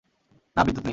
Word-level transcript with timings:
না, 0.55 0.61
বিদ্যুৎ 0.63 0.83
নেই। 0.85 0.89